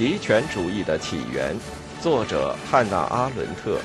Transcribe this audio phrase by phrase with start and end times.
[0.00, 1.54] 极权主义的起源，
[2.00, 3.78] 作者汉娜·阿伦特，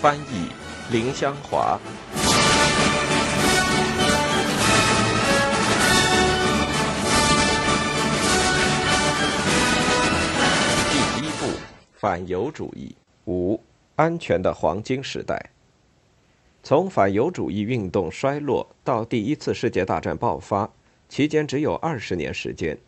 [0.00, 0.46] 翻译
[0.92, 1.76] 林香华。
[10.88, 11.58] 第一部：
[11.94, 12.94] 反犹主义。
[13.24, 13.60] 五、
[13.96, 15.50] 安全的黄金时代。
[16.62, 20.70] 从反犹主义运动衰落到第一次世界大战爆发，
[21.08, 22.78] 期间只有二十年时间。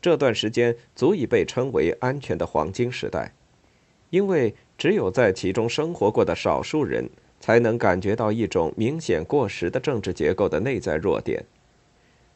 [0.00, 3.32] 这段时间足以被称为安全的黄金时代，
[4.10, 7.10] 因为只有在其中生活过的少数人
[7.40, 11.44] 才能感觉到一种明显过时的政治结构的内在弱点。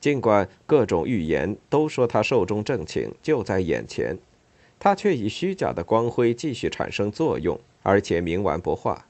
[0.01, 4.19] 尽管各种预言都说它寿终正寝就在眼前，
[4.81, 9.07] 它却以虚假的光辉继续产生作用，而且冥顽不化。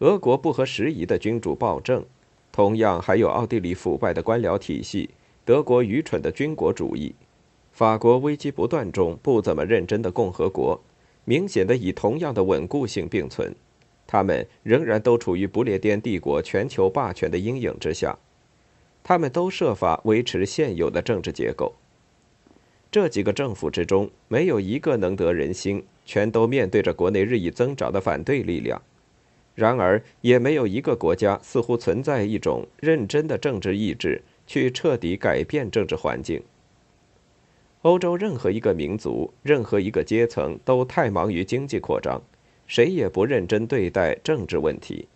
[0.00, 2.04] 俄国不合时宜的君主暴政，
[2.50, 5.10] 同样还有奥地利腐败的官僚体系。
[5.44, 7.12] 德国愚蠢的军国主义，
[7.72, 10.80] 法国危机不断中不怎么认真的共和国，
[11.24, 13.52] 明显的以同样的稳固性并存，
[14.06, 18.16] 他们仍然都处于不列颠帝国全球霸权的阴影之下，
[19.02, 21.74] 他们都设法维持现有的政治结构。
[22.92, 28.80] 这几个政府之中，没有一个能得人心，全都面对着国内日益增长的反对力量。
[29.56, 34.22] 然而，也没有一个国家似乎存在一种认真的政治意志。
[34.46, 36.42] 去彻底改变政治环境。
[37.82, 42.22] 欧洲任何一个民族、任何一个阶层都太忙于经济扩张，
[42.66, 45.08] 谁也不认真对待政治问题。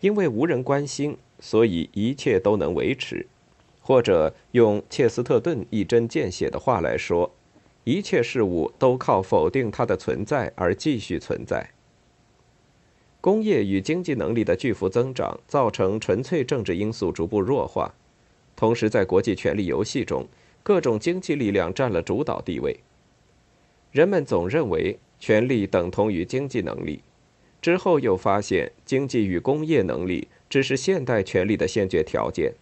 [0.00, 3.26] 因为无人关心，所以一切都能维持。
[3.84, 7.30] 或者用切斯特顿一针见血的话来说，
[7.84, 11.70] 一切事物都靠否定它的存在而继续存在。
[13.20, 17.92] 工业与经济能力的巨幅增长，造成纯粹政治因素逐步弱化。
[18.62, 20.24] 同时，在国际权力游戏中，
[20.62, 22.78] 各种经济力量占了主导地位。
[23.90, 27.02] 人们总认为权力等同于经济能力，
[27.60, 32.52] 之后又发现经济与工业能力只是现代权力的先决条件。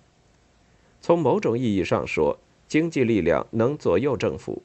[1.02, 4.62] 从某种意义上说，经济力量能左右政府，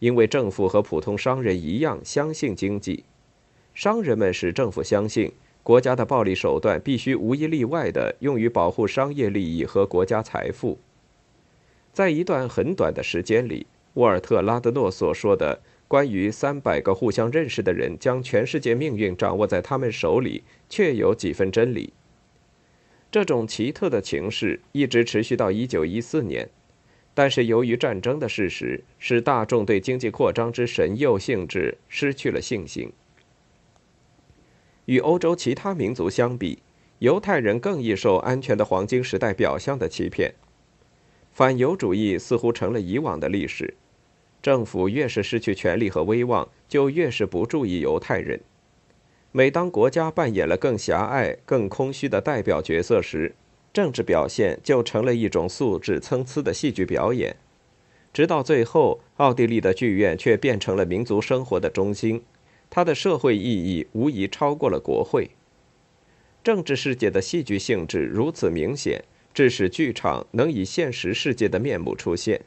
[0.00, 3.04] 因为政府和普通商人一样相信经济。
[3.72, 5.32] 商人们使政府相信。
[5.62, 10.78] 国家的暴力手段必须无一例外地用于保护商业利益和国家财富。
[11.92, 21.92] 在一段很短的时间里，沃尔特·拉德诺所说的关于三百个互相认识的人将全世界命运掌握在他们手里，确有几分真理。
[23.10, 26.48] 这种奇特的情势一直持续到1914年，
[27.12, 32.90] 但是由于战争的事实，使大众对经济扩张之神佑性质失去了信心。
[34.86, 36.58] 与欧洲其他民族相比，
[36.98, 40.34] 犹太人更易受安全的黄金时代表象的欺骗。
[41.32, 43.74] 反犹主义似乎成了以往的历史。
[44.42, 48.40] 政府越是失去权力和威望，就越是不注意犹太人。
[49.30, 53.34] 每当国家扮演了更狭隘、更空虚的代表角色时，
[53.72, 57.36] 政治表现就成了一种素质参差的戏剧表演。
[58.12, 62.22] 直到最后，奥地利的剧院却变成了民族生活的中心。
[62.74, 65.28] 它的社会意义无疑超过了国会。
[66.42, 72.40] 政治世界的戏剧性质如此明显，致使剧场能以现实世界的面目出现。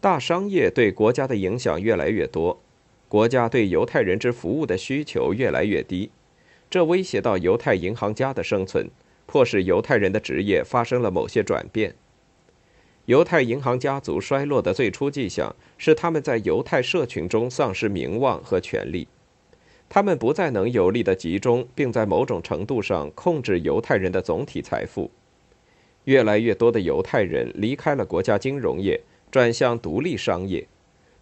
[0.00, 2.58] 大商业对国家的影响越来越多，
[3.10, 6.10] 国家对犹太人之服务的需求越来越低，
[6.70, 8.88] 这威胁到犹太银行家的生存，
[9.26, 11.94] 迫使犹太人的职业发生了某些转变。
[13.08, 19.08] 犹太银行家族衰落的最初迹象是他们在犹太社群中丧失名望和权力，
[19.88, 25.10] 他们不再能有力的集中，并在某种程度上控制犹太人的总体财富。
[26.04, 30.68] 越来越多的犹太人离开了国家金融业，转向独立商业，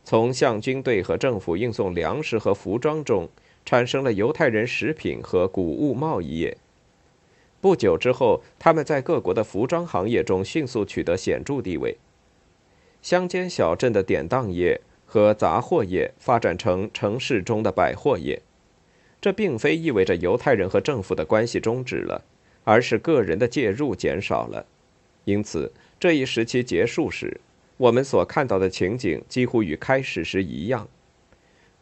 [0.02, 3.28] 从向军队和政府运送粮食和服装中，
[3.64, 6.58] 产生了犹太人食品和谷物贸易业。
[7.61, 11.97] 不久之后，他们在各国的服装行业中迅速取得显著地位。
[13.03, 18.43] 乡间小镇的典当业和杂货业发展成城市中的百货业。
[19.20, 22.23] 这并非意味着犹太人和政府的关系终止了，
[22.64, 24.67] 而是个人的介入减少了。
[25.25, 27.41] 因此，这一时期结束时，
[27.79, 30.87] 我们所看到的情景几乎与开始时一样。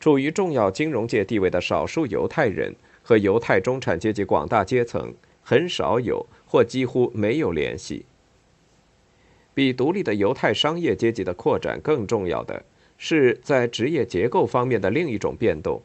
[0.01, 5.13] 处于重要金融界地位的少数犹太人和犹太中产阶级广大阶层。
[5.45, 8.07] 很少有或几乎没有联系。
[9.55, 12.65] 比独立的犹太商业阶级的扩展更重要的
[12.99, 15.83] 是，在职业结构方面的另一种变动。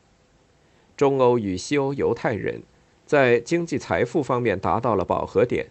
[0.97, 2.63] 中欧与西欧犹太人
[3.06, 5.67] 在经济财富方面达到了饱和点，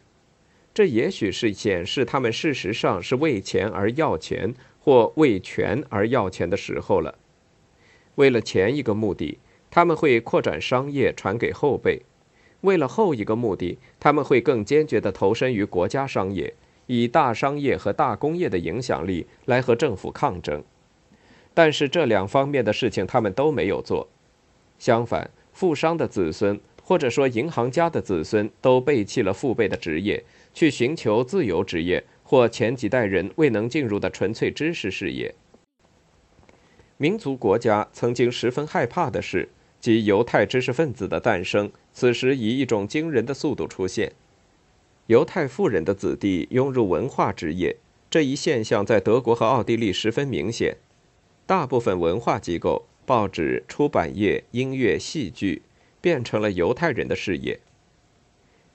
[0.72, 7.18] 这也许是显示他们事实上是为钱而要钱，或为权而要钱的时候了。
[8.14, 9.38] 为了前一个目的，
[9.70, 12.02] 他们会扩展商业，传给后辈；
[12.62, 16.52] 为了后一个目的，他们会更坚决地投身于国家商业，
[16.86, 20.62] 以大商业和大工业的影响力来和政府抗争。
[21.54, 24.08] 但是这两方面的事情他们都没有做。
[24.78, 35.34] 相反，富商的子孙，或者说银行家的子孙，都背弃了父辈的职业，去寻求自由职业或前几代人未能进入的纯粹知识事业。
[36.96, 39.48] 民族国家曾经十分害怕的是，
[39.80, 44.12] 即犹太知识分子的诞生，此时以一种惊人的速度出现。
[45.08, 47.74] 犹太富人的子弟涌入文化职业，
[48.08, 50.76] 这一现象在德国和奥地利十分明显。
[51.44, 55.62] 大部分文化机构、报纸、出版业、音乐、戏剧，
[56.00, 57.58] 变成了犹太人的事业。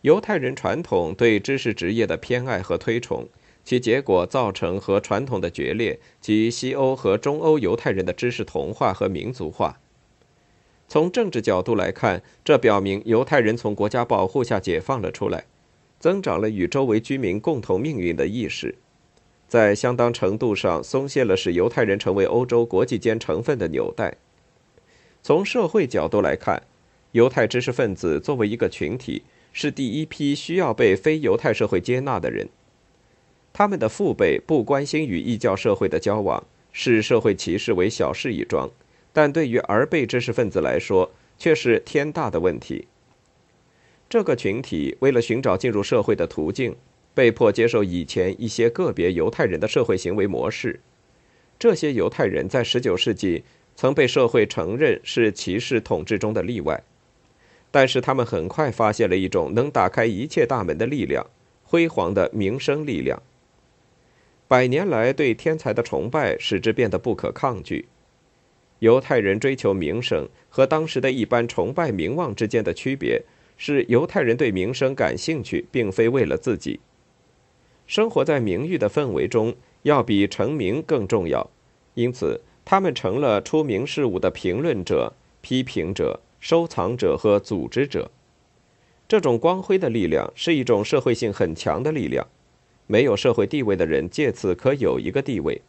[0.02, 3.30] 犹太人传统对知识职业的偏爱和推崇，
[3.64, 9.80] 其结果造成和传统的决裂，及西欧和中欧犹太人的知识同化和民族化。
[10.88, 15.46] 从政治角度来看，这表明犹太人从国家保护下解放了出来，
[16.00, 18.76] 增长了与周围居民共同命运的意识。
[19.48, 24.16] 在相当程度上松懈了使犹太人成为欧洲国际间成分的纽带。
[25.22, 26.64] 从社会角度来看，
[27.12, 32.50] 犹太知识分子作为一个群体，是第一批需要被非犹太社会接纳的人。
[33.54, 38.70] 他们的父辈不关心与异教社会的交往，视社会歧视为小事一桩，
[39.14, 42.88] 但对于儿辈知识分子来说，却是天大的问题。
[44.10, 46.76] 这个群体为了寻找进入社会的途径。
[47.16, 50.80] 被迫接受以前一些个别犹太人的社会行为模式，
[51.60, 53.44] 这些犹太人在19世纪
[53.76, 56.82] 曾被社会承认是歧视统治中的例外，
[57.70, 61.28] 但是他们很快发现了一种能打开一切大门的力量——
[61.62, 63.22] 辉煌的名声力量。
[64.48, 67.86] 百年来对天才的崇拜使之变得不可抗拒。
[68.84, 73.24] 犹太人追求名声和当时的一般崇拜名望之间的区别
[73.56, 76.82] 是，犹太人对名声感兴趣，并非为了自己。
[77.88, 81.50] 生活在名誉的氛围中，要比成名更重要，
[81.94, 88.12] 因此他们成了出名事物的评论者、批评者、收藏者和组织者。
[89.08, 92.28] 这种光辉的力量是一种社会性很强的力量，
[92.86, 95.62] 没有社会地位的人借此可有一个地位。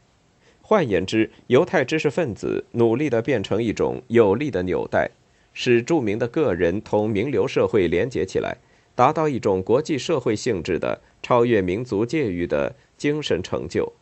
[0.67, 5.11] 换言之，犹太知识分子努力地变成一种有力的纽带，
[5.53, 8.57] 使著名的个人同名流社会连结起来。
[8.95, 13.93] 达到一种国际社会性质的、超越民族界域的精神成就。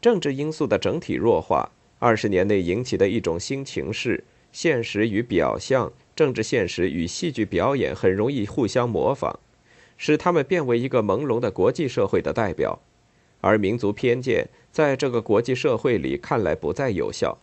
[0.00, 4.22] 政治因素的整体弱化，二十年内引起的一种新情势：
[4.52, 9.34] 现实与表象，政治现实与戏剧表演很容易互相模仿，
[9.96, 12.78] 使他们变为一个朦胧的国际社会的代表，
[13.40, 17.38] 而民族偏见在这个国际社会里看来不再有效。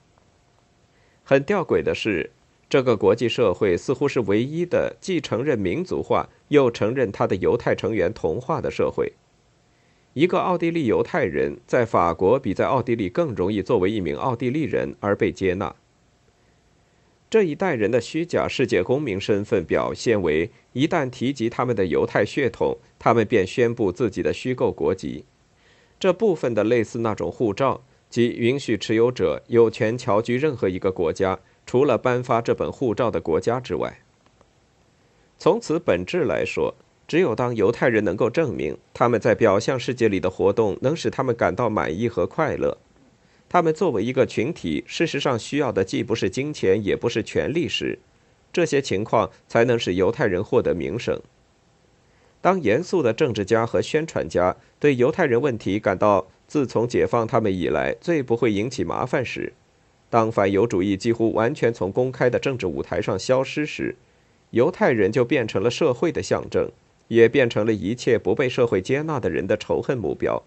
[1.24, 2.32] 很吊诡的是。
[2.70, 9.14] 这个国际社会似乎是唯一的既承认民族化又承认他的犹太成员同化的社会。
[10.12, 15.74] 一个奥地利犹太人在法国比在奥地利更容易作为一名奥地利人而被接纳。
[17.30, 25.24] 这一代人的虚假世界公民身份表现为：一旦提及他们的犹太血统，他们便宣布自己的虚构国籍。
[26.00, 31.40] 这部分的类似那种护照，即允许持有者有权侨居任何一个国家。
[31.66, 34.00] 除了颁发这本护照的国家之外，
[35.38, 36.74] 从此本质来说，
[37.06, 42.78] 只有当犹太人能够证明他们在表象世界里的活动能使他们感到满意和快乐，
[43.50, 48.00] 他们作为一个群体，事实上需要的既不是金钱，也不是权力时，
[48.54, 51.22] 这些情况才能使犹太人获得名声。
[52.42, 59.54] 当严肃的政治家和宣传家对犹太人问题感到自从解放他们以来最不会引起麻烦时，
[60.10, 63.96] 当反犹主义几乎完全从公开的政治舞台上消失时，
[64.52, 66.72] 犹太人就变成了社会的象征，
[67.10, 70.42] 也变成了一切不被社会接纳的人的仇恨目标。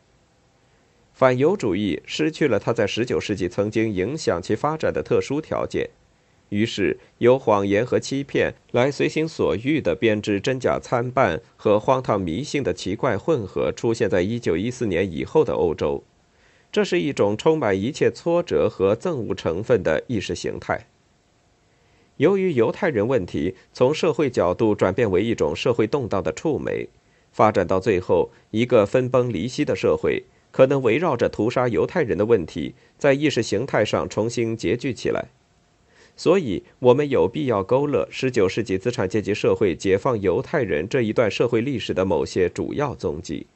[1.12, 5.90] 反犹主义失去了它在19世纪曾经影响其发展的特殊条件，
[6.50, 16.04] 于是由谎言和欺骗来随心所欲地编织真假参半和荒唐迷信的奇怪混合，出现在1914年以后的欧洲。
[16.72, 20.86] 这是一种充满一切挫折和憎恶成分的意识形态。
[22.18, 26.88] 由于犹太人问题从社会角度转变为一种社会动荡的触媒，
[27.32, 35.28] 发展到最后，一个分崩离析的社会可能围绕着屠杀犹太人的问题，在意识形态上重新结聚起来。
[36.20, 43.46] 所以，我们有必要勾勒十九世纪资产阶级社会解放犹太人这一段社会历史的某些主要踪迹。